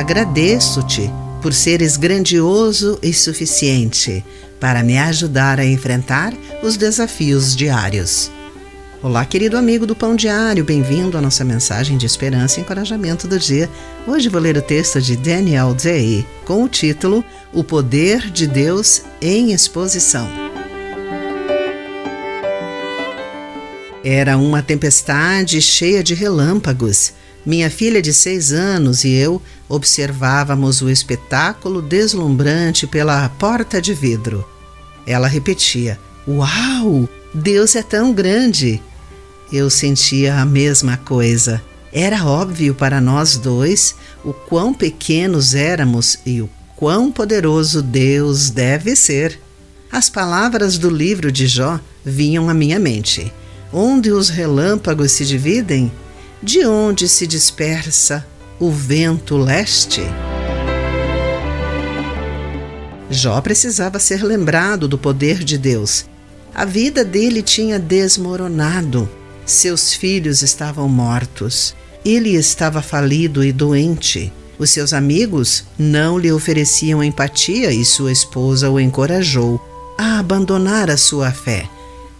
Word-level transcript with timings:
Agradeço-te 0.00 1.12
por 1.42 1.52
seres 1.52 1.98
grandioso 1.98 2.98
e 3.02 3.12
suficiente 3.12 4.24
para 4.58 4.82
me 4.82 4.96
ajudar 4.96 5.60
a 5.60 5.66
enfrentar 5.66 6.32
os 6.62 6.78
desafios 6.78 7.54
diários. 7.54 8.30
Olá, 9.02 9.26
querido 9.26 9.58
amigo 9.58 9.86
do 9.86 9.94
Pão 9.94 10.16
Diário, 10.16 10.64
bem-vindo 10.64 11.18
à 11.18 11.20
nossa 11.20 11.44
mensagem 11.44 11.98
de 11.98 12.06
esperança 12.06 12.58
e 12.58 12.62
encorajamento 12.62 13.28
do 13.28 13.38
dia. 13.38 13.68
Hoje 14.06 14.30
vou 14.30 14.40
ler 14.40 14.56
o 14.56 14.62
texto 14.62 15.02
de 15.02 15.16
Daniel 15.16 15.74
Day 15.74 16.26
com 16.46 16.64
o 16.64 16.68
título 16.68 17.22
O 17.52 17.62
Poder 17.62 18.30
de 18.30 18.46
Deus 18.46 19.02
em 19.20 19.52
Exposição. 19.52 20.26
Era 24.02 24.38
uma 24.38 24.62
tempestade 24.62 25.60
cheia 25.60 26.02
de 26.02 26.14
relâmpagos. 26.14 27.12
Minha 27.44 27.70
filha 27.70 28.02
de 28.02 28.12
seis 28.12 28.52
anos 28.52 29.04
e 29.04 29.12
eu 29.12 29.40
observávamos 29.68 30.82
o 30.82 30.90
espetáculo 30.90 31.80
deslumbrante 31.80 32.86
pela 32.86 33.28
porta 33.30 33.80
de 33.80 33.94
vidro. 33.94 34.46
Ela 35.06 35.26
repetia: 35.26 35.98
Uau! 36.28 37.08
Deus 37.32 37.74
é 37.76 37.82
tão 37.82 38.12
grande! 38.12 38.82
Eu 39.52 39.68
sentia 39.70 40.36
a 40.36 40.44
mesma 40.44 40.96
coisa. 40.96 41.62
Era 41.92 42.24
óbvio 42.24 42.74
para 42.74 43.00
nós 43.00 43.36
dois 43.36 43.96
o 44.24 44.32
quão 44.32 44.72
pequenos 44.72 45.54
éramos 45.54 46.18
e 46.24 46.40
o 46.40 46.48
quão 46.76 47.10
poderoso 47.10 47.82
Deus 47.82 48.50
deve 48.50 48.94
ser. 48.94 49.40
As 49.90 50.08
palavras 50.08 50.78
do 50.78 50.88
livro 50.88 51.32
de 51.32 51.48
Jó 51.48 51.80
vinham 52.04 52.48
à 52.48 52.54
minha 52.54 52.78
mente. 52.78 53.32
Onde 53.72 54.12
os 54.12 54.28
relâmpagos 54.28 55.12
se 55.12 55.24
dividem, 55.24 55.90
de 56.42 56.64
onde 56.64 57.06
se 57.06 57.26
dispersa 57.26 58.26
o 58.58 58.70
vento 58.70 59.36
leste? 59.36 60.00
Jó 63.10 63.40
precisava 63.42 63.98
ser 63.98 64.22
lembrado 64.22 64.88
do 64.88 64.96
poder 64.96 65.44
de 65.44 65.58
Deus. 65.58 66.06
A 66.54 66.64
vida 66.64 67.04
dele 67.04 67.42
tinha 67.42 67.78
desmoronado. 67.78 69.08
Seus 69.44 69.92
filhos 69.92 70.42
estavam 70.42 70.88
mortos. 70.88 71.74
Ele 72.04 72.30
estava 72.30 72.80
falido 72.80 73.44
e 73.44 73.52
doente. 73.52 74.32
Os 74.58 74.70
seus 74.70 74.94
amigos 74.94 75.64
não 75.78 76.18
lhe 76.18 76.32
ofereciam 76.32 77.04
empatia 77.04 77.70
e 77.70 77.84
sua 77.84 78.12
esposa 78.12 78.70
o 78.70 78.80
encorajou 78.80 79.60
a 79.98 80.18
abandonar 80.18 80.88
a 80.88 80.96
sua 80.96 81.30
fé. 81.32 81.68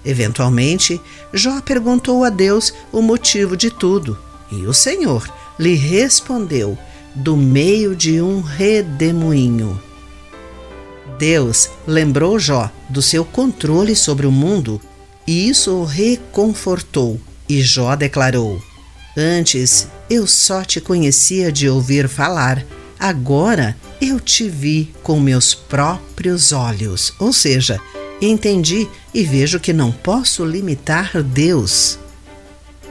Eventualmente, 0.04 1.00
Jó 1.32 1.60
perguntou 1.60 2.24
a 2.24 2.30
Deus 2.30 2.72
o 2.90 3.02
motivo 3.02 3.56
de 3.56 3.70
tudo, 3.70 4.18
e 4.50 4.66
o 4.66 4.72
Senhor 4.72 5.30
lhe 5.58 5.74
respondeu 5.74 6.78
do 7.14 7.36
meio 7.36 7.94
de 7.94 8.20
um 8.20 8.40
redemoinho. 8.40 9.80
Deus 11.18 11.68
lembrou 11.86 12.38
Jó 12.38 12.70
do 12.88 13.02
seu 13.02 13.24
controle 13.24 13.94
sobre 13.94 14.26
o 14.26 14.32
mundo 14.32 14.80
e 15.26 15.48
isso 15.48 15.72
o 15.72 15.84
reconfortou. 15.84 17.20
E 17.48 17.60
Jó 17.60 17.94
declarou: 17.94 18.60
Antes 19.16 19.86
eu 20.08 20.26
só 20.26 20.64
te 20.64 20.80
conhecia 20.80 21.52
de 21.52 21.68
ouvir 21.68 22.08
falar, 22.08 22.64
agora 22.98 23.76
eu 24.00 24.18
te 24.18 24.48
vi 24.48 24.92
com 25.02 25.20
meus 25.20 25.54
próprios 25.54 26.52
olhos. 26.52 27.12
Ou 27.18 27.32
seja, 27.32 27.78
entendi 28.20 28.88
e 29.14 29.22
vejo 29.22 29.58
que 29.58 29.72
não 29.72 29.90
posso 29.90 30.44
limitar 30.44 31.22
Deus. 31.22 31.98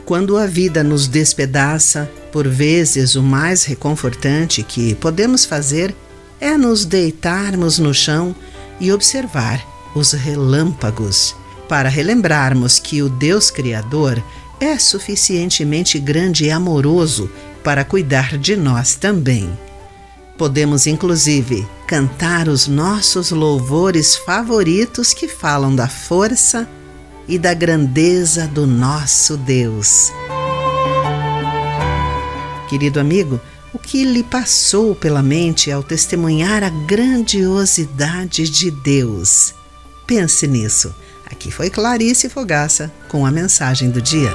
Quando 0.06 0.38
a 0.38 0.48
vida 0.48 0.84
nos 0.84 1.08
despedaça, 1.08 2.10
por 2.32 2.48
vezes 2.48 3.16
o 3.16 3.22
mais 3.22 3.64
reconfortante 3.64 4.64
que 4.64 4.96
podemos 4.96 5.46
fazer 5.46 5.96
é 6.42 6.58
nos 6.58 6.86
deitarmos 6.86 7.78
no 7.78 7.94
chão 7.94 8.36
e 8.80 8.92
observar 8.92 9.64
os 9.96 10.14
relâmpagos, 10.14 11.36
para 11.68 11.90
relembrarmos 11.90 12.80
que 12.80 13.02
o 13.04 13.10
Deus 13.10 13.52
Criador 13.52 14.24
é 14.60 14.78
suficientemente 14.78 16.00
grande 16.00 16.46
e 16.46 16.52
amoroso 16.52 17.30
para 17.64 17.84
cuidar 17.84 18.38
de 18.38 18.56
nós 18.56 18.96
também. 18.96 19.50
Podemos, 20.40 20.88
inclusive, 20.88 21.68
cantar 21.86 22.48
os 22.48 22.66
nossos 22.66 23.30
louvores 23.30 24.16
favoritos 24.16 25.14
que 25.14 25.28
falam 25.28 25.76
da 25.76 25.90
força 25.90 26.66
e 27.28 27.38
da 27.38 27.54
grandeza 27.54 28.48
do 28.48 28.66
nosso 28.66 29.36
Deus. 29.36 30.14
Querido 32.70 33.02
amigo, 33.02 33.38
o 33.74 33.78
que 33.78 34.06
lhe 34.06 34.24
passou 34.24 34.96
pela 34.96 35.22
mente 35.22 35.70
ao 35.70 35.84
testemunhar 35.84 36.64
a 36.64 36.70
grandiosidade 36.70 38.50
de 38.50 38.72
Deus? 38.72 39.54
Pense 40.08 40.48
nisso. 40.48 40.96
Aqui 41.26 41.52
foi 41.52 41.70
Clarice 41.70 42.30
Fogaça 42.30 42.90
com 43.10 43.26
a 43.26 43.32
mensagem 43.32 43.92
do 43.92 44.02
dia. 44.02 44.32